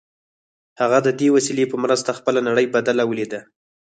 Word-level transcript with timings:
هغه 0.81 0.97
د 1.03 1.09
دې 1.19 1.27
وسیلې 1.35 1.65
په 1.71 1.77
مرسته 1.83 2.11
خپله 2.19 2.39
نړۍ 2.47 2.65
بدله 2.75 3.03
ولیده 3.07 3.39